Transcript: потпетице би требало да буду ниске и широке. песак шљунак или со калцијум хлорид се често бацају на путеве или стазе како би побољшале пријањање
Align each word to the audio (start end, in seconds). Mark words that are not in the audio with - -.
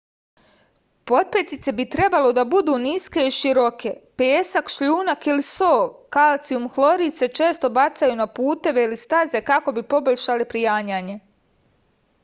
потпетице 1.09 1.71
би 1.79 1.83
требало 1.95 2.31
да 2.37 2.45
буду 2.53 2.77
ниске 2.85 3.25
и 3.31 3.33
широке. 3.39 3.91
песак 4.21 4.71
шљунак 4.77 5.27
или 5.29 5.45
со 5.49 5.69
калцијум 6.19 6.65
хлорид 6.79 7.21
се 7.21 7.29
често 7.41 7.73
бацају 7.77 8.19
на 8.23 8.29
путеве 8.41 8.87
или 8.89 8.99
стазе 9.03 9.45
како 9.53 9.77
би 9.77 9.87
побољшале 9.95 10.49
пријањање 10.57 11.17